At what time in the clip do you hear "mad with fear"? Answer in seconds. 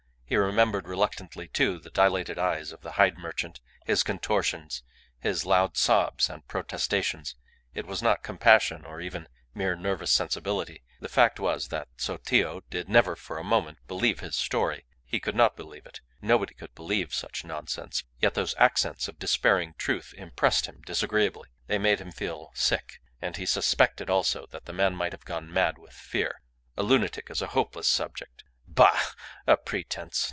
25.51-26.39